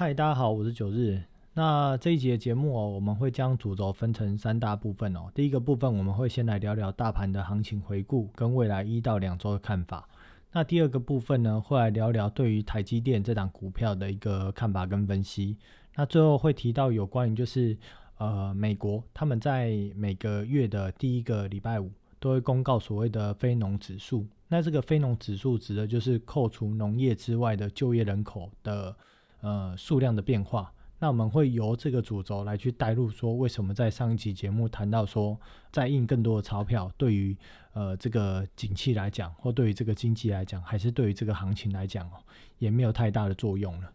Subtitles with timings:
[0.00, 1.20] 嗨，大家好，我是九日。
[1.54, 5.28] 那这一节节目哦，我们会将主轴分成三大部分哦。
[5.34, 10.08] 第一个部分我们会先来聊聊大盘的行情回顾跟未来一到两周的看法。
[10.52, 15.56] 那第二个部分呢，会来聊聊对于台积电这档股票的一个看法跟分析。
[15.96, 17.76] 那最后会提到有关于就是
[18.18, 21.90] 呃美国他们在每个月的第一个礼拜五
[22.20, 24.24] 都会公告所谓的非农指数。
[24.46, 28.96] 那这个非农指数指的就是扣除农业之外的就业人口的
[29.40, 30.72] 呃数量的变化。
[31.00, 35.38] 那我们会由这个主轴来去带入，说为什么在上一集节目谈到说，
[35.70, 37.36] 在印更多的钞票，对于
[37.72, 42.14] 呃这个景气来讲，或对于这个经济来讲，还是对于这个行情来讲哦，
[42.58, 43.92] 也没有太大的作用了。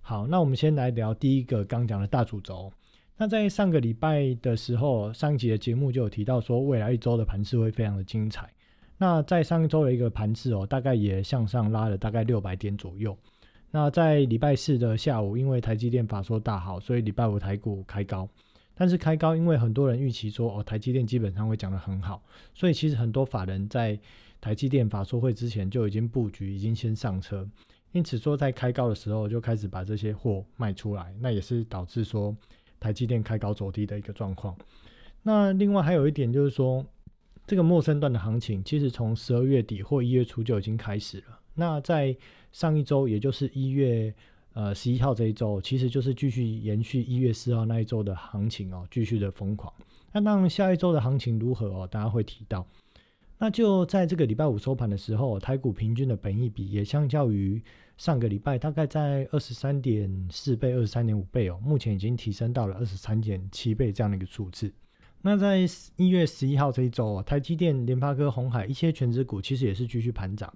[0.00, 2.72] 好，那我们先来聊第一个刚讲的大主轴。
[3.18, 8.50] 那在上个礼拜的时候，上一集的节目就有提到说，未来一周的盘势会非常的精彩。
[8.96, 13.14] 那在上一周的一个盘势哦，大概也向上拉了大概六百点左右。
[13.70, 18.28] 那在礼拜四的下午，因为台积电法说大好，所以礼拜五台股开高。
[18.74, 22.22] 但是开高，因为很多人预期说哦，台积电基本上会讲得很好，
[22.54, 23.98] 所以其实很多法人在
[24.40, 27.48] 台积电法说会之前就已经布局，已经先上车。
[27.92, 32.36] 因此说在开高的时候就开始把这些货卖出来，那也是导致说
[32.78, 34.56] 台积电开高走低的一个状况。
[35.22, 36.84] 那另外还有一点就是说。
[37.46, 41.40] 这个陌生段的行情，其实从十二月底或一月初就已经开始了。
[41.58, 42.16] 那在
[42.52, 44.14] 上一周，也就是一月
[44.52, 49.72] 呃十一号这一周，其实就是继续延续一月四号那一周的行情哦，继续的疯狂。
[50.12, 51.88] 那当然，下一周的行情如何哦？
[51.90, 52.64] 大家会提到。
[53.40, 57.62] 那就在这个礼拜五收盘的时候，台股平均的本益比也相较于
[57.96, 64.72] 上个礼拜，大概在二十三点四倍、二十三点五倍哦，目前已经提升到了二十三点七倍这样的一个数字。
[65.20, 65.58] 那在
[65.96, 70.52] 一月十一号这一周啊，台积电、联发科、红海一些全指股其实也是继续盘涨，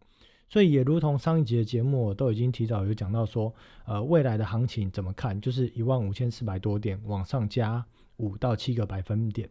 [0.53, 3.51] 所以也如同上一集的节目都已经提早有讲到说，
[3.87, 7.83] 呃，未来的行情怎么看，就是一万五千四百多点往上加
[8.19, 9.49] 五到七个百分点。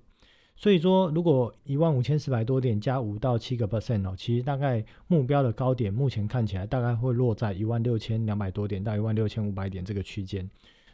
[0.55, 10.47] 所以说，如果一万五千四百多点加五到七个 percent 哦，其实大概目标的高点目前看起来大概会落在一万六千两百多点到一万六千五百点这个区间。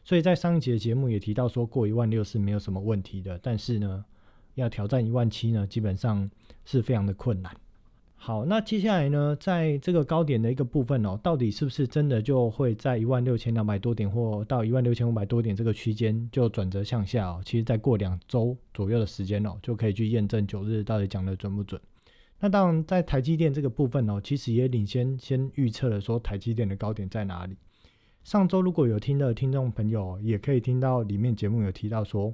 [0.06, 4.06] 所以在上一节节目也提到说过一万六是没有什么问题的，但是呢，
[4.56, 6.31] 要挑战一万七呢，基本上
[6.63, 7.53] 是非常的困难。
[8.19, 17.41] 好，那接下来呢，在这个高点的一个部分哦，到底是不是真的就会在一万六千两百多点或到一万六千五百多点这个区间就转折向下哦？
[17.45, 21.79] 其实再过两周左右的时间哦，就可以去验证九日到底讲的准不准。
[22.39, 27.55] 那当然，在台积电这个部分哦，其实也领先先预测了说台积电的高点在哪里。
[28.23, 32.34] 上周如果有听的听众朋友，也可以听到里面节目有提到说，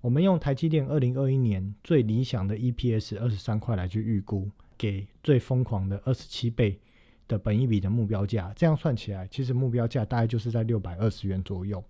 [0.00, 6.78] 我们用台积电二零二一年最理想的 EPS 二十三块来去预估，给最疯狂的二十七倍
[7.26, 11.82] 的本一比的目标价，这样算起来，其实目标价大概就是在六百二十元左右。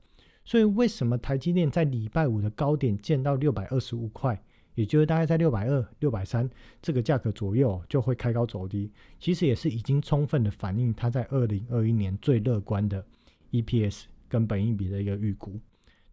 [0.45, 4.41] 所以为什么台积电在礼拜五的高点见到六百二十五块，
[4.75, 6.49] 也就是大概在六百二、六百三
[6.83, 13.05] 这个价格左右就会开高走低，其实也是已经充分的反映它在二零二一年最乐观的。
[13.53, 15.61] EPS 跟本益比的一个预估，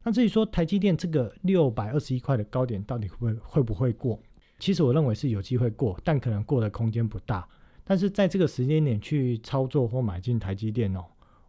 [0.03, 4.21] 那至于说台积电这个六百二十一块的高点到底会会不会过？
[4.61, 7.47] 其实我认为是有机会过，但可能过的空间不大。
[7.83, 11.03] 但是在这个时间点去操作或买进台积电哦，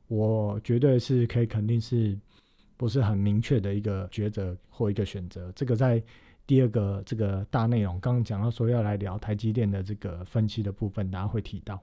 [0.09, 2.19] 我绝对是可以肯定是
[2.79, 5.53] 不是很明确的一个抉择或一个选择。
[5.55, 6.03] 这个在
[6.47, 11.79] 第二个这个大内容刚刚讲到说要来聊台积电的这个分析的部分，大家会提到。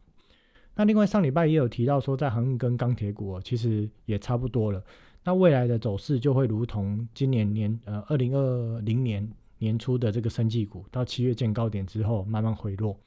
[0.73, 4.84] 那另外上礼拜也有提到说，在航运跟钢铁股其实也差不多了。
[5.23, 9.29] 那未来的走势就会如同今年年呃二零二零年
[9.59, 12.97] 年初的这个生技股，到七月见高点之后慢慢回落。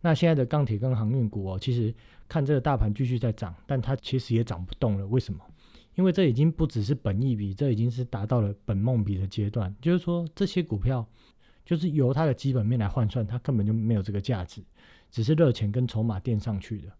[0.00, 1.94] 那现在的钢铁跟航运股哦，其实
[2.28, 5.06] 看这个大盘继续在涨，但它其实也涨不动了。
[5.06, 5.40] 为什么？
[5.94, 9.74] 因为这已经不只是本益比，这已经是达到了本梦比的阶段。
[9.80, 11.04] 就是说这些股票
[11.64, 14.62] 就是由它的基本面来换算，它根本就没有这个价值。
[15.10, 16.92] 只是热钱跟筹码垫上去的，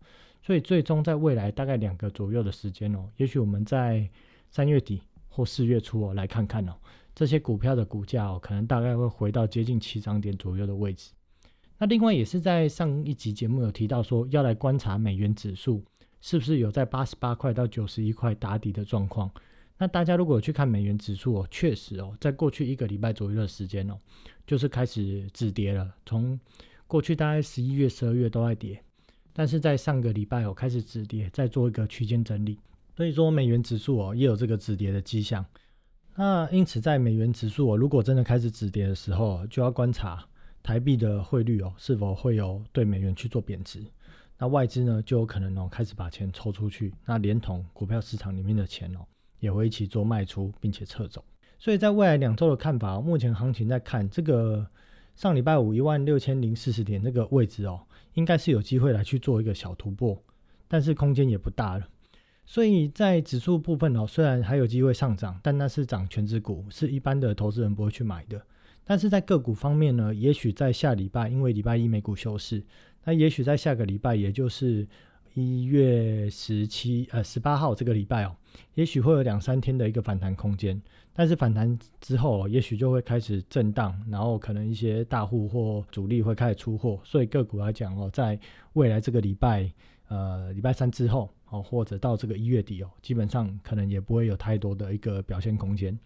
[0.42, 4.08] 所以最终在未来大概两个左右的时间哦，也许我们在
[4.50, 6.72] 三月底或四月初哦来看看哦，
[7.18, 11.10] 这些股票的股价哦，可能大概会回到接近七涨点左右的位置。
[11.76, 15.82] 那另外也是在上一集节目有提到说，要来观察美元指数
[16.20, 19.28] 是不是有在八十八块到九十一块打底的状况。
[19.76, 23.98] 那大家如果去看美元指数哦，确实哦，在过去一个礼拜左右的时间哦，
[24.46, 26.38] 就是开始止跌了，从
[26.86, 28.80] 过去大概十一月、十二月都在跌，
[29.32, 32.60] 但是在上个礼拜哦开始止跌，再做一个区间整理，
[32.96, 35.44] 所以说美元指数哦也有这个止跌的迹象。
[36.20, 40.26] 那因此在美元指数哦如果真的开始止跌的时候，就要观察
[40.64, 43.80] 台币的汇率哦是否会有对美元去做贬值，
[44.36, 49.06] 那外资呢就有可能哦开始把钱抽出去，那连同股票市场里面的钱哦
[49.38, 51.22] 也会一起做卖出，并且撤走。
[51.56, 54.66] 所以在未来两周的看法，目前行情在看这个
[55.14, 57.80] 上礼拜五一万六千零四十点这个位置哦，
[58.14, 60.20] 应该是有机会来去做一个小突破，
[60.66, 61.86] 但是空间也不大了。
[62.50, 68.40] 所以在指数部分哦，虽然还有机会上涨，但那是涨全指股，是一般的投资人不会去买的。
[68.84, 72.64] 但是在个股方面呢，也许在下礼拜，因为礼拜一美股休市，
[73.04, 74.88] 那也许在下个礼拜，也就是
[75.34, 78.34] 一月十七呃十八号这个礼拜哦，
[78.76, 80.80] 也许会有两三天的一个反弹空间。
[81.12, 86.98] 但是反弹之后，也许就会开始震荡，然后可能一些大户或主力会开始出货。
[87.04, 88.40] 所以个股来讲哦，在
[88.72, 89.70] 未来这个礼拜，
[90.08, 95.98] 呃礼拜三之后哦，或者到这个一月底哦，基本上可能也不会有太多的一个表现空间。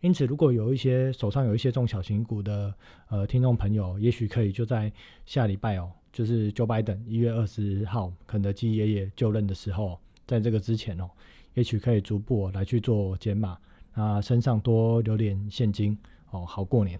[0.00, 2.72] 因此，如果有一些手上有一些中小型股的
[3.08, 4.92] 呃听众朋友，也许可以就在
[5.26, 11.10] 下礼拜哦，就是 Joe Biden 一月二十号肯德基爷爷就任的时候，在这个之前哦，
[11.54, 13.58] 也许可以逐步来去做减码，
[13.94, 15.98] 啊，身上多留点现金
[16.30, 16.98] 哦，好过年。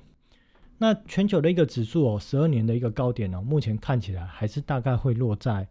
[0.76, 5.68] 那全球的一个指数哦，十二年的一个高点哦，目前看起来还是大概会落在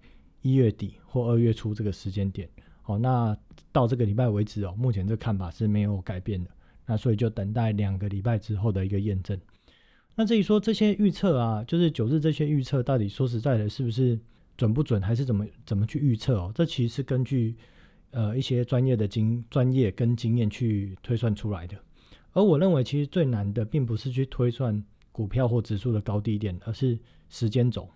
[0.48, 2.48] 一月底或二月初这个时间点。
[2.86, 3.38] 哦，那
[3.72, 6.50] 到这个礼拜为止哦，目前这看法是没有改变的。
[6.86, 9.38] 那所以就等待两个礼拜之后的一个验证。
[10.16, 14.18] 那至于说这些预测啊，就是九日这些预测到底说实在的，是不是
[14.56, 16.52] 准不准，还是怎么怎么去预测哦？
[16.56, 17.56] 这其实是根据
[18.12, 21.78] 呃一些专业的经专业跟经验去推算出来的。
[22.32, 26.98] 而我认为其实最难的，并不是去推算股票或指数的高低点，而是
[27.28, 27.90] 时间轴。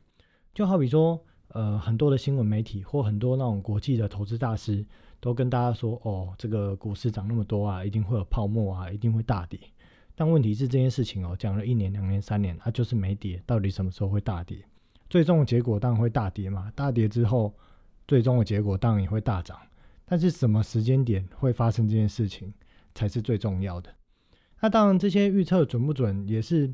[0.54, 4.86] 就好比说，呃，很多的新闻媒体或很多那种国际的投资大师。
[5.24, 9.60] 都跟大家说哦，这个股市涨那么多啊，一定会有泡沫啊，一定会大跌。
[10.16, 13.40] 但问题是这件事情哦，讲了一年、两年、三年，它就是没跌。
[13.46, 14.58] 到底什么时候会大跌？
[15.12, 16.72] 最终的结果当然会大跌嘛。
[16.76, 17.54] 大跌之后，
[18.08, 19.56] 最终的结果当然也会大涨。
[20.04, 22.52] 但是什么时间点会发生这件事情，
[22.96, 23.94] 才是最重要的。
[24.60, 26.74] 那当然，这些预测准不准，也是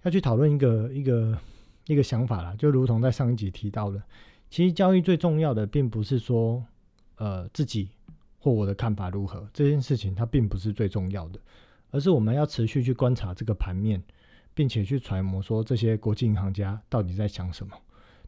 [0.00, 1.38] 要去讨论一个一个
[1.86, 2.54] 一个想法啦。
[2.58, 4.02] 就如同在上一集提到的，
[4.50, 6.64] 其实交易最重要的，并不是说。
[7.18, 7.88] 呃，自己
[8.38, 11.40] 或我的看法如何这件事情，它并不是最重要的，
[11.90, 14.02] 而是我们要持续去观察这个盘面，
[14.52, 17.74] 并且去揣摩说这些国际银行家到底在想什么，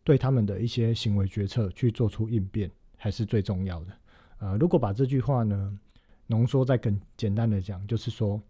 [0.02, 3.92] 对他们的一些行为决策去做出应变，还是最重要的。
[4.38, 5.78] 呃，如果把这句话呢
[6.26, 8.40] 浓缩再更简单的讲，就是说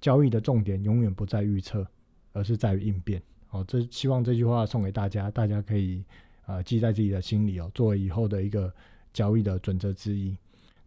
[0.00, 1.86] 交易的重点永远不在预测，
[2.32, 3.22] 而是在于应变。
[3.52, 6.04] 哦，这希望这句话送给大家，大家可以
[6.46, 8.72] 呃记在自己的心里哦，作为以后的一个。
[9.14, 10.34] 交易的准则之一。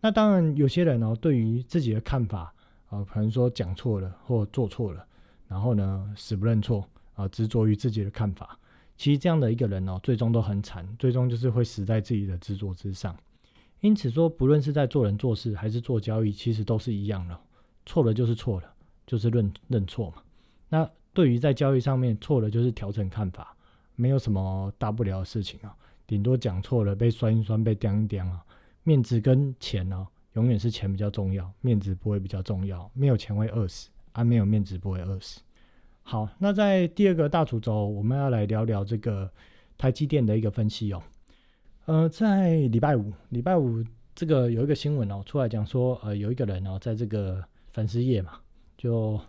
[0.02, 2.52] 那当然，有些人哦，对于自己的看法
[2.90, 5.06] 啊，可能说讲错了或做错了，
[5.48, 8.58] 然后呢，死不认错啊，执着于自己的看法。
[8.98, 13.16] 其实这样的一个人哦，最终都很惨，最终就是会死在自己的执着之上。
[13.82, 17.40] 因此说，不论是在做人做事还是做交易，其实都是一样的，
[17.86, 18.74] 错了就是错了，
[19.06, 20.24] 就是认认错嘛。
[20.68, 23.56] 那对于在交易上面错了，就是调整看法，
[23.96, 25.74] 没有什么大不了的事情啊。
[26.06, 28.46] 顶多讲错了，被酸一酸，被刁一刁啊，
[28.84, 32.92] 面子跟钱呢，永远是钱比较重要，面子不会比较重要。
[32.94, 35.42] 没有钱会饿死，啊，没有面子不会饿死。
[36.04, 39.32] 好，那在第二个大主轴，我们要来聊聊这个
[39.78, 41.02] 台积电的一个分析哦。
[41.86, 43.84] 呃，在礼拜五，礼拜五
[44.14, 48.34] 这个有一个新闻哦，出来讲说，呃，有一个人哦，在这个粉丝页嘛，
[48.78, 49.20] 就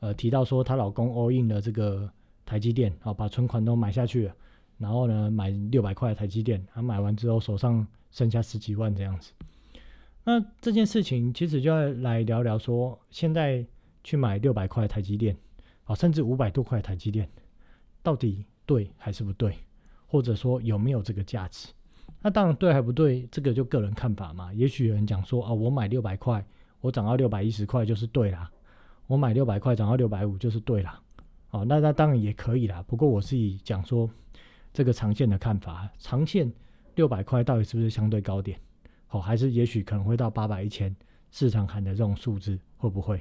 [0.00, 2.10] 呃提到说，她老公 all in 了这个
[2.44, 4.34] 台积电，哦，把存款都买下去了。
[4.78, 9.30] 然后呢，买六百块台积电，他买完之后手上剩下十几万这样子。
[10.24, 13.62] 那这件事情其实就要来聊聊说，现在
[14.02, 15.36] 去买六百块台积电，
[15.84, 17.28] 啊，甚至五百多块台积电，
[18.02, 19.54] 到底对还是不对？
[20.06, 21.68] 或者说有没有这个价值？
[22.22, 24.50] 那当然对还不对，这个就个人看法嘛。
[24.54, 26.42] 也许有人讲说，啊，我买六百块，
[26.80, 28.50] 我涨到六百一十块就是对啦；
[29.10, 31.00] 我买六百块涨到六百五就是对啦。
[31.50, 32.82] 哦，那那当然也可以啦。
[32.86, 34.08] 不过我是以讲说。
[34.72, 36.52] 这个长线的看法，长线
[36.94, 38.56] 六百块到底是不是相对高点？
[39.08, 40.94] 好，还是也许可能会到八百、一千，
[41.32, 43.20] 市场喊的这种数字会不会？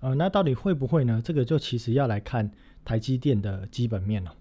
[0.00, 1.22] 呃，那到底会不会呢？
[1.24, 2.50] 这个就其实要来看
[2.84, 4.34] 台积电的基本面了。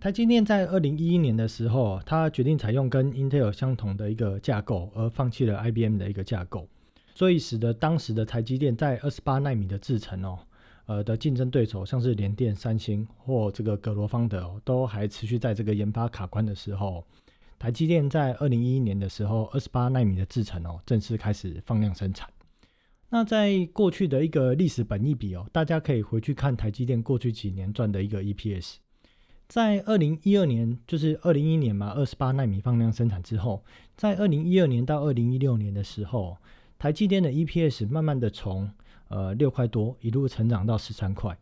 [0.00, 6.68] 台积电在二零一一年的时候，它决定采用跟 Intel 相同的一个架构，而放弃了 IBM 的一个架构，
[7.14, 10.38] 所以使得当时的台积电在二十八纳米的制程哦。
[10.86, 17.02] 呃的竞争对手，像是联电、三星或这个格罗方德哦，都还持续在这个研发卡关的时候，
[17.58, 22.28] 台积电在二零一一年的时候，二十八纳米的制程哦，正式开始放量生产。
[23.08, 28.74] 那在过去的一个历史本益比哦，大家可以回去看台积电过去几年赚的一个 EPS，
[29.48, 33.64] 在二零一二年，就是二零一一年嘛，二十八纳米放量生产之后，
[33.96, 36.36] 在二零一二年到二零一六年的时候。
[36.84, 38.70] 台积电的 EPS 慢慢的从
[39.08, 41.34] 呃六块多一路成长到十三块，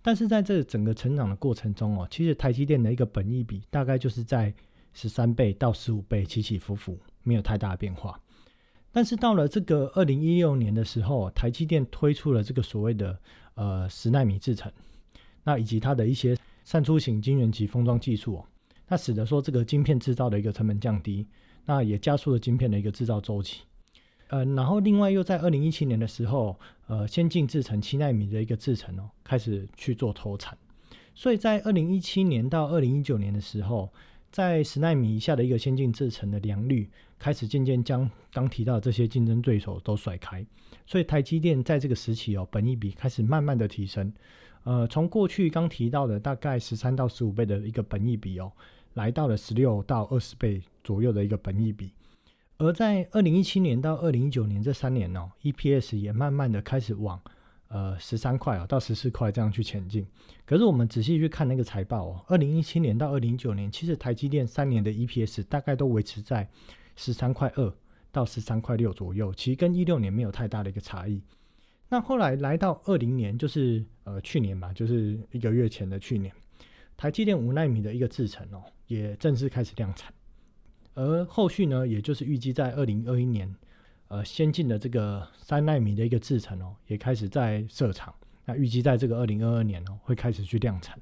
[0.00, 4.54] 但是在这整个成长的过程中哦，其实台积电的一个本益比大概就是在
[4.94, 8.18] 十三倍到十五倍起起伏伏，没有太大的变化。
[8.90, 13.20] 但是到了这个二零一六年的时候，台积电推出了这个所谓的
[13.52, 14.72] 呃十纳米制程，
[15.44, 16.34] 那以及它的一些
[16.64, 18.46] 散出型晶圆级封装技术哦，
[18.88, 21.26] 那使得说这个晶片制造的一个成本降低，
[21.66, 23.60] 那也加速了晶片的一个制造周期。
[24.28, 30.58] 呃，然后另外又在二零一七年的时候，呃，先进制程七纳米的一个制程哦，开始去做投产，
[31.14, 33.88] 所以在二零一七年到二零一九年的时候，
[34.32, 40.44] 在十纳米以下的一个先进制程的良率开始渐渐将刚提到这些竞争对手都甩开，
[40.86, 44.12] 所以台积电在这个时期哦，本益比开始慢慢的提升，
[44.64, 48.50] 呃，从过去刚提到的大概十三到十五倍的一个本益比哦，
[48.94, 51.92] 来到了十六到二十倍左右的一个本益比。
[52.58, 57.20] 而在二零一七年到二零一九年这三年呢，EPS 也慢慢的开始往
[57.68, 60.06] 呃十三块哦到十四块这样去前进。
[60.46, 66.48] 可是我们仔细去看那个财报哦，二零一七年到二零一九年，其实台积电三年的 EPS 大概都维持在
[66.94, 67.74] 十三块二
[68.10, 71.20] 到十三块六左右，其实跟一六年没有太大的一个差异。
[71.90, 76.32] 那后来来到二零年，就是呃去年吧，就是一个月前的去年，
[76.96, 80.10] 台积电五纳米的一个制程哦，也正式开始量产。
[80.96, 83.54] 而后续呢，也就是预计在二零二一年，
[84.08, 88.12] 呃，先进的这个三纳米的一个制程哦，也开始在设厂。
[88.46, 90.98] 那预计在这个二零二二年哦，会开始去量产。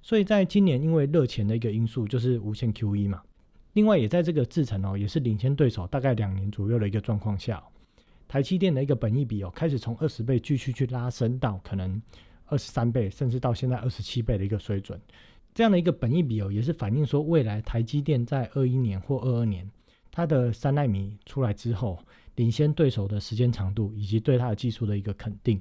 [0.00, 3.20] 所以在今年，因为热钱的一个因素，就是无限 QE 嘛。
[3.72, 7.60] 另外，也在这个制程哦，也是领先对手大概两年左右的一个状况下，
[8.28, 12.00] 台积电的一个本益比哦，开始从二十倍继续去拉升到可能
[12.46, 15.00] 二十三倍，甚至到现在二十七倍的一个水准。
[15.54, 19.70] 这样的一个本益比哦，也是反映说未来台积电在二一年或二二年，
[20.10, 21.98] 它的三纳米出来之后，
[22.36, 25.60] 领先对手的时间长度以及对它的技术的一个肯定。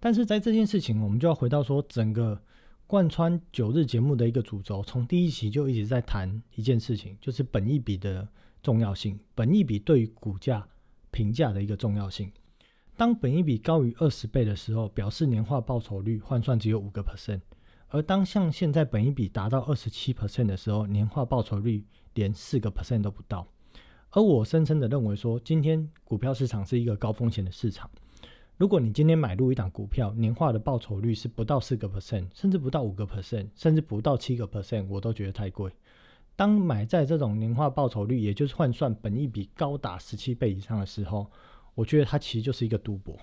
[0.00, 2.40] 但是在这件事情，我们就要回到说，整个
[2.86, 8.26] 贯穿九日节目的一个主轴，从第一期就一直在谈一件事情，就是本益比的
[8.62, 10.66] 重要性，本益比对于股价
[11.10, 12.30] 评价的一个重要性。
[12.96, 17.40] 当本益比高于二十倍的时候，表示年化报酬率换算只有五个 percent。
[17.88, 23.46] 而当像现在本益比达到二十七 percent 的时候，年化报酬率连四个 percent 都不到。
[24.10, 27.90] 而我深深的认为说，今天股票市场是一个高风险的市场。
[28.56, 35.70] 如果你今天买入一档股票，年化的报酬率是不到四个 percent，甚至不到五个 percent，甚至不到七个 percent，我都觉得太贵。
[36.34, 41.30] 当买在这种年化报酬率，也就是换算本益比高达十七倍以上的时候，
[41.74, 43.16] 我觉得它其实就是一个赌博。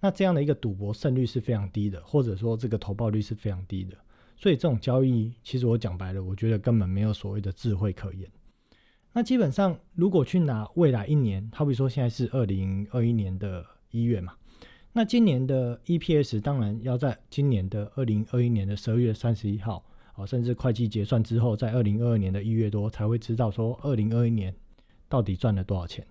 [0.00, 3.96] 那这样的一个赌博胜率是非常低的，或者说这个投报率是非常低的，
[4.36, 8.26] 所以这种交易其实我讲白了，我觉得根本没有所谓的智慧可言。
[9.12, 14.34] 那基本上如果去拿未来一年，好比说现在是二零二一年的一月嘛，
[14.92, 24.54] 那今年的 EPS 当然要在今年的二零二一年的十二月三十一号，哦，甚至会计结算之后，在二零二二年的一月多才会知道说二零二一年
[25.08, 26.06] 到底赚了多少钱。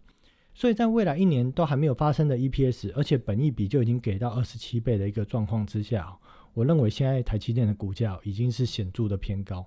[0.60, 6.13] 所以在未来一年都还没有发生的 EPS，而且本益比就已经给到二十七倍的一个状况之下，
[6.54, 9.66] 我认为现在台积电的股价已经是显著的偏高。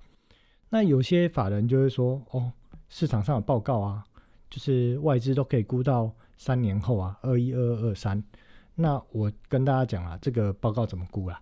[0.68, 2.52] 那有些法人就会说，哦，
[2.90, 4.04] 市场上有报告啊，
[4.50, 8.22] 就是外资都可以估到三年后啊，二一、二二、二三。
[8.74, 11.40] 那我跟大家讲啊，这个报告怎么估啊？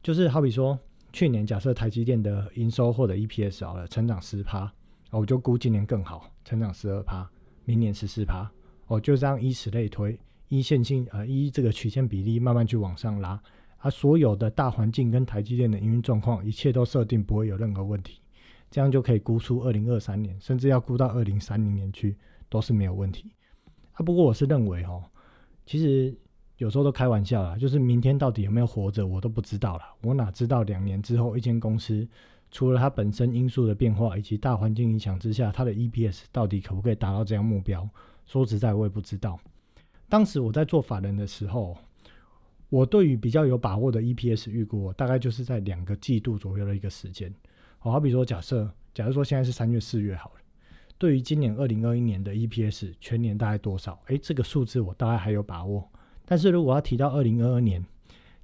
[0.00, 0.78] 就是好比说，
[1.12, 4.72] 去年假设台积电的营收或者 EPS 好了，成长十趴，
[5.10, 7.28] 我就估今年更好，成长十二趴，
[7.64, 8.48] 明年十四趴。
[8.92, 10.18] 哦，就这样以此类推，
[10.48, 13.40] 依线性呃依这个曲线比例慢慢去往上拉，
[13.78, 18.20] 啊，所有的大环境跟台积电的营运状况，一切都设定不会有任何问题，
[18.70, 22.14] 这样就可以估出二零二三年，甚至要估到二零三零年去
[22.50, 23.30] 都是没有问题。
[23.92, 25.02] 啊，不过我是认为哦，
[25.64, 26.14] 其实
[26.58, 29.82] 有时候都开玩笑啦，就是明天到底有没有活着，我都不知道了。
[30.02, 32.06] 我哪知道两年之后一间公司
[32.50, 37.88] 除了它本身因素的变化以及大环境影响之下，它的 EPS 到底可不可以达到这样目标？
[38.26, 39.38] 说实在，我也不知道。
[40.08, 41.76] 当时我在做法人的时候，
[42.68, 47.32] 我对于比较有把握的 EPS 预估，大概就是在两个季度左右的一个时间。
[47.78, 50.40] 好，好比说，假设，假如说现在是三月、四月好了，
[50.98, 54.00] 对于今年二零二一年的 EPS 全年大概多少？
[54.06, 55.90] 诶，这个数字我大概还有把握。
[56.24, 57.84] 但是如果要提到二零二二年，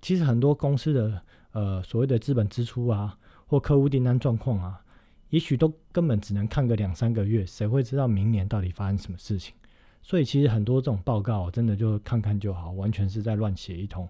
[0.02, 3.16] 其实很多公司的呃所谓的资本支出啊，
[3.46, 4.82] 或客户订单状况啊，
[5.30, 9.54] 也许都根本只能看个两三个月，谁会知道明年到底发生什么事情？
[10.02, 14.08] 所以其实很多这种报告真的就看看就好，完全是在乱写一通。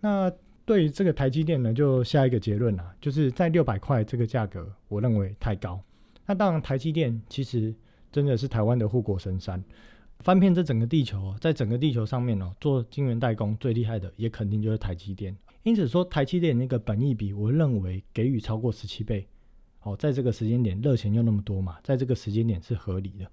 [0.00, 0.30] 那
[0.64, 5.82] 对于这个台积电呢，就下一个结论啊，就是在六百块这个价格，我认为太高。
[6.26, 7.74] 那当然，台积电其实
[8.12, 9.64] 真的是台湾的护国神山，
[10.20, 15.34] 翻遍这整个地球，在整个地球上面哦，做晶圆代工最厉害的也肯定就是台积电。
[15.62, 19.26] 因此说，台积电那个本益比，我认为给予超过十七倍，
[19.82, 23.26] 哦，在这个时间点热钱又那么多嘛，在这个时间点是合理的。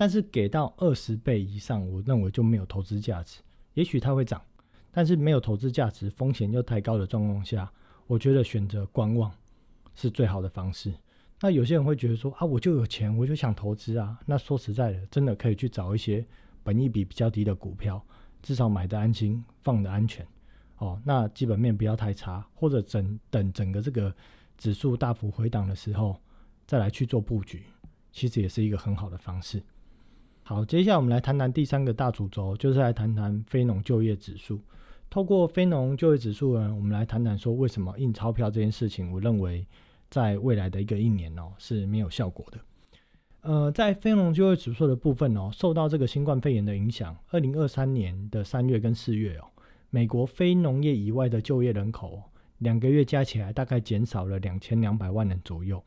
[0.00, 3.40] 但是给到二十倍以上，我认为就没有投资价值。
[3.74, 4.40] 也许它会涨，
[4.92, 7.68] 但是没有投资价值，风险又太高的状况下，
[8.06, 9.28] 我觉得选择观望
[9.96, 10.94] 是最好的方式。
[11.40, 14.16] 那有些人会觉得说啊，我就有钱，我就想投资啊。
[14.24, 16.24] 那说实在的，真的可以去找一些
[16.62, 18.00] 本益比比较低的股票，
[18.40, 20.24] 至少买的安心，放的安全。
[20.76, 24.14] 哦，那基本面不要太差，或者整等整个这个
[24.56, 26.16] 指数大幅回档的时候，
[26.68, 27.64] 再来去做布局，
[28.12, 29.60] 其实也是一个很好的方式。
[30.48, 34.58] 好，接下来我们来谈谈第三个大主轴，就是来谈谈非农就业指数。
[35.10, 39.66] 透过非农就业指数呢，我们来谈谈说为什么印钞票这件事情，我认为。
[40.08, 42.58] 在未来的一个一年哦是没有效果的。
[43.42, 49.44] 呃，在非农就业指数的部分哦，受到这个新冠肺炎的影响，二零二三年的三月跟四月哦，
[49.90, 52.22] 美国非农业以外的就业人口
[52.56, 55.84] 两个月加起来大概减少了两千两百万人左右。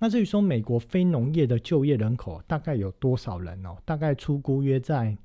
[0.00, 3.76] 那至于说美国非农业的就业人口大概有多少人哦？
[3.84, 5.16] 大概出估约在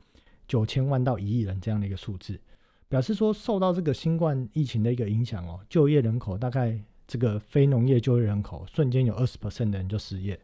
[0.47, 2.39] 九千万到一亿人这样的一个数字，
[2.87, 6.79] 表示说受到这个新冠疫情的一个影响哦，就业人口大概。
[7.07, 10.39] 这个非农业就业人口瞬间有二十 percent 的人就失业，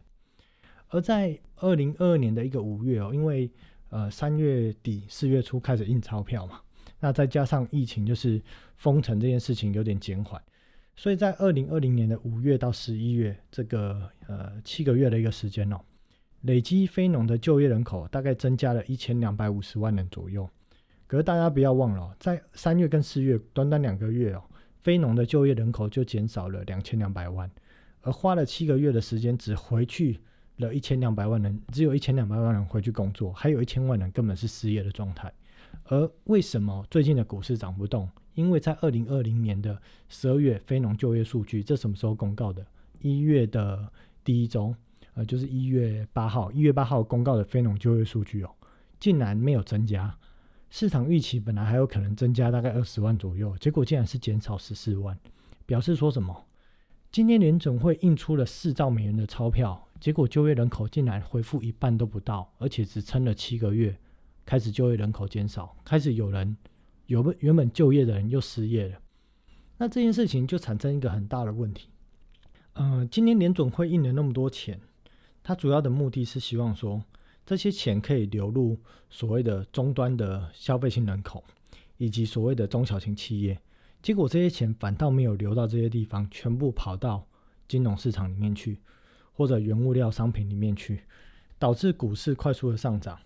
[0.89, 3.50] 而在二零二二年的一个五月哦，因为
[3.89, 6.61] 呃三月底四月初开始印钞票嘛，
[7.00, 8.39] 那再加上疫情就是
[8.77, 10.39] 封城这件事情有点减缓，
[11.01, 15.81] 所以在二零二零年的五月到十一月这个呃七个月的一个时间哦，
[16.41, 20.48] 累积非农的就业人口大概增加了一千两百五十万人左右。
[21.08, 24.43] 可是大家不要忘了，在三月跟四月短短两个月哦。
[24.84, 27.50] 非农的就业人口就减少了两千两百万，
[28.01, 30.20] 而花了七个月的时间，只回去
[30.58, 35.34] 了一千两百万人，只有一千两百万人回去工作，还有一千万人根本是失业的状态。
[35.86, 38.08] 而为什么最近的股市涨不动？
[38.33, 42.65] 因为在二零二零年的十二月非农就业数据，这什么时候公告的？
[43.00, 43.91] 一月的
[44.24, 44.75] 第一周，
[45.15, 48.51] 呃，就是一月八号，一月八号公告的非农就业数据哦，
[49.00, 50.15] 竟然没有增加。
[50.70, 55.17] 市场预期本来还有可能增加大概二十万左右，结果竟然是减少十四万，
[55.65, 56.46] 表示说什么？
[57.11, 63.98] 今天联总会印出了四兆美元的钞票，结果就业人口竟然恢复一半都不到，而且只撑了七个月，
[64.46, 66.55] 开始就业人口减少，开始有人
[67.11, 68.97] 有原本就业的人又失业了。
[69.77, 71.89] 那这件事情就产生一个很大的问题。
[72.75, 74.79] 嗯，今年联总会印了那么多钱，
[75.43, 77.03] 它主要的目的是希望说。
[77.43, 78.77] 这些钱可以流入
[79.09, 81.43] 所谓的终端的消费性人口，
[81.97, 83.59] 以及所谓的中小型企业，
[84.01, 87.27] 结果这些钱反倒没有流到这些地方，全部跑到
[87.67, 88.79] 金融市场里面去，
[89.33, 91.01] 或者原物料商品里面去，
[91.57, 93.19] 导致股市快速的上涨，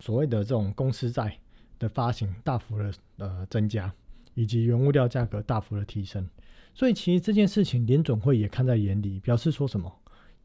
[0.00, 1.38] 所谓的这种公司债
[1.80, 3.92] 的发行大幅的呃增加，
[4.34, 6.24] 以及原物料价格大幅的提升。
[6.72, 9.92] 所以其实这件事情联总会也看在眼里，表示说什么？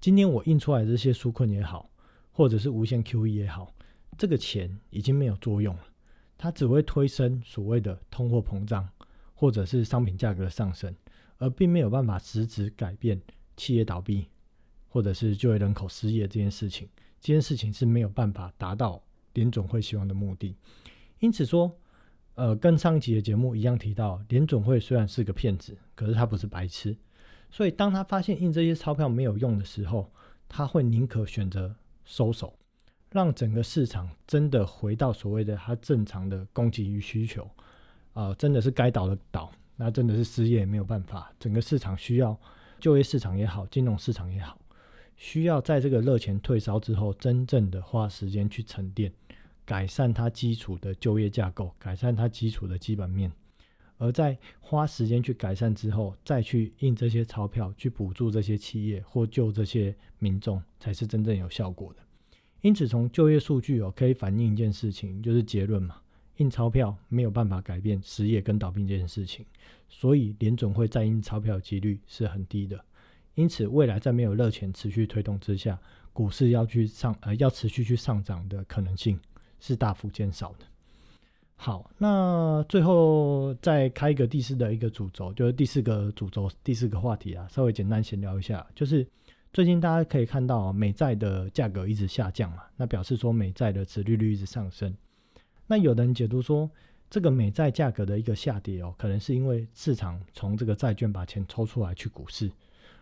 [0.02, 1.88] 今天我印出来这些纾困也好。
[2.38, 3.74] 或者是无限 QE 也好，
[4.17, 5.84] 这个钱已经没有作用了，
[6.38, 8.86] 它只会推升所谓的通货膨胀，
[9.34, 10.93] 或者是商品价格的上升，
[11.38, 13.21] 而并没有办法实质改变
[13.56, 14.28] 企业倒闭，
[14.89, 16.89] 或者是就业人口失业这件事情。
[17.21, 20.58] 这件事情是没有办法达到联总会希望的目的。
[21.25, 21.75] 因此说，
[22.35, 26.95] 呃，跟上一集的节目一样提到，联总会虽然是个骗子，可是他不是白痴，
[27.49, 30.11] 所以当他发现印这些钞票没有用的时候，
[30.47, 31.75] 他会宁可选择。
[32.07, 32.53] 收手，
[33.09, 37.49] 让整个市场真的回到所谓的它正常的供给与需求，
[38.13, 42.39] 啊，真的是该倒的倒，那真的是失业也没有办法，整个市场需要
[42.79, 44.55] 就业市场也好，金融市场也好，
[45.15, 49.11] 需要在这个热钱退烧之后，真正的花时间去沉淀，
[49.65, 53.32] 改善它基础的就业架构，改善它基础的基本面，
[53.97, 60.62] 而在花时间去改善之后，再去印这些钞票去补助这些企业或救这些民众。
[60.86, 61.99] 才是真正有效果的。
[62.62, 65.99] 因此，从就业数据哦，可以反映一件事情，就是结论嘛，
[66.38, 69.43] 印钞票没有办法改变失业跟倒闭这件事情，
[69.89, 72.80] 所以联总会再印钞票的几率是很低的。
[73.34, 75.80] 因此，未来在没有热钱持续推动之下，
[76.13, 79.19] 股市要去上呃要持续去上涨的可能性
[79.65, 80.65] 是大幅减少的。
[81.56, 89.08] 好，那最后再开一个第四的一个主轴，就是第四个主轴第四个话题啊，稍微简单闲聊一下，就是。
[89.54, 94.93] 最近大家可以看到美债的价格一直下降嘛，那表示说美债的殖利率一直上升。
[95.65, 96.69] 那有的人解读说，
[97.10, 102.51] 这个美债价格的一个下跌哦，可能是因为市场从这个债券把钱抽出来去股市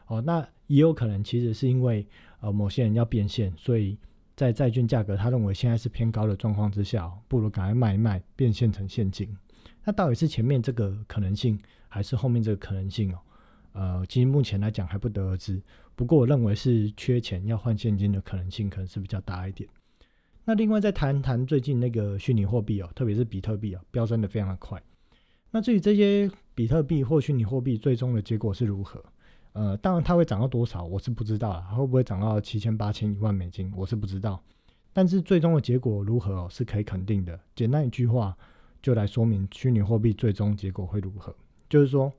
[0.06, 0.22] 哦。
[0.22, 2.06] 那也有可能其实是因为
[2.40, 3.98] 呃某些人要变现，所以
[4.36, 9.36] 在债券价格他认为现在是偏高的状况之下，不如赶快卖一卖，变现成现金。
[9.84, 13.20] 那到底是前面这个可能性，还是后面这个可能性哦？
[13.74, 15.62] 呃，其实目前来讲还不得而知。
[15.96, 19.70] 不过我认为是缺钱要换现金的可能性可能是比较大一点。
[20.46, 24.82] 那另外再谈谈最近那个虚拟货币哦，特别是比特币啊，飙升的非常的快。
[25.52, 29.04] 那至于这些比特币或虚拟货币最终的结果是如何？
[29.54, 31.62] 呃，当然它会涨到多少，我是不知道了。
[31.76, 34.44] 会不会涨到七千、八千、一万美金，我是不知道。
[34.92, 37.40] 但是最终的结果如何，是可以肯定的。
[37.56, 38.36] 简单一句话
[38.82, 41.36] 就来说明虚拟货币最终结果会如何，
[41.70, 42.12] 就是说，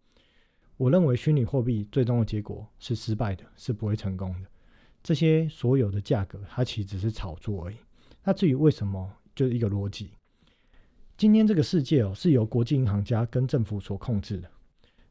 [0.76, 4.48] 我认为虚拟货币最终的结果是失败的，是不会成功的。
[5.02, 7.76] 这些所有的价格，它其实只是炒作而已。
[8.22, 10.10] 那至于为什么，就是一个逻辑。
[11.16, 14.50] 今天这个世界哦，是由国际银行家跟政府所控制的。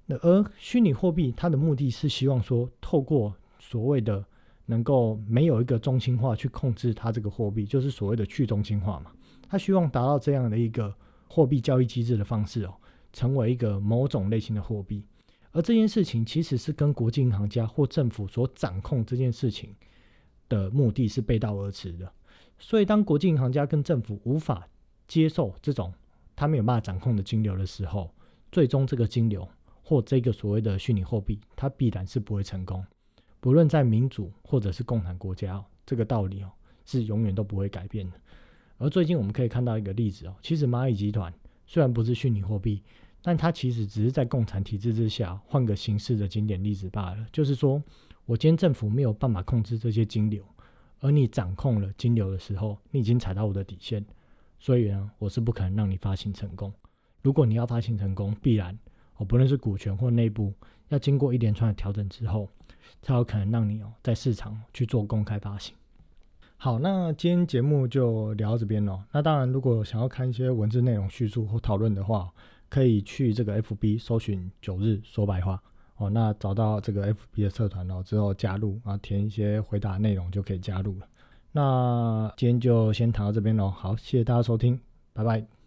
[0.06, 4.24] 那而虚拟货币，它的目的是希望说，透过所谓的
[4.66, 9.12] 能够没有一个中心化去控制它这个货币，就是所谓的去中心化嘛。
[9.48, 10.94] 它希望达到这样的一个
[11.30, 12.74] 货币交易机制的方式哦，
[13.12, 15.06] 成为一个某种类型的货币。
[15.52, 19.74] 而这件事情其实是跟国际银行家或政府所掌控这件事情
[20.50, 22.12] 的目的是背道而驰的。
[22.58, 24.68] 所以，当国际银行家跟政府无法
[25.08, 25.94] 接受这种
[26.36, 28.10] 他没有办法掌控的金流的时候，
[28.52, 29.48] 最终这个金流
[29.84, 32.84] 或这个所谓的虚拟货币，它必然是不会成功。
[33.40, 36.52] 不论在民主或者是共产国家，这个道理哦
[36.86, 38.18] 是永远都不会改变的。
[38.78, 41.34] 而最近我们可以看到一个例子哦，其实蚂蚁集团
[41.68, 42.82] 虽然不是虚拟货币，
[43.22, 47.28] 但它其实只是在共产体制之下换个形式的经典例子罢了。
[47.32, 47.84] 就是说
[48.26, 50.44] 我今天政府没有办法控制这些金流。
[51.00, 54.06] 而你掌控了金流的时候，你已经踩到我的底线，
[54.58, 56.74] 所以呢，我是不可能让你发行成功。
[57.22, 58.80] 如果你要发行成功，必然
[59.18, 60.54] 哦，不论是股权或内部，
[60.90, 62.50] 要经过一连串的调整之后，
[63.02, 65.76] 才有可能让你哦在市场去做公开发行。
[66.58, 69.04] 好，那今天节目就聊到这边喽。
[69.12, 72.32] 那当然，如果想要看一些文字内容叙述或讨论的话，
[72.70, 75.62] 可以去这个 FB 搜寻“九日说白话”。
[75.98, 81.08] 哦，那找到这个 FB 的社团了之后加入，啊填一些回答内容就可以加入了。
[81.52, 84.80] 那今天就先谈到这边喽，好，谢谢大家收听，
[85.14, 85.63] 拜拜。